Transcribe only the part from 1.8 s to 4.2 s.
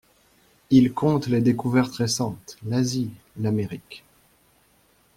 récentes, l'Asie, l'Amérique.